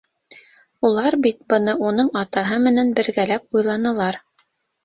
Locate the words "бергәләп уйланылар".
3.01-4.19